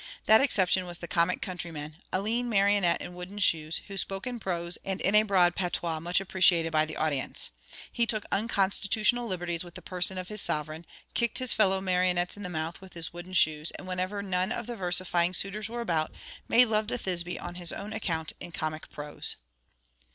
[0.25, 4.39] That exception was the comic countryman, a lean marionnette in wooden shoes, who spoke in
[4.39, 7.51] prose and in a broad patois much appreciated by the audience.
[7.91, 12.41] He took unconstitutional liberties with the person of his sovereign; kicked his fellow marionnettes in
[12.41, 16.09] the mouth with his wooden shoes, and whenever none of the versifying suitors were about,
[16.47, 19.35] made love to Thisbe on his own account in comic prose.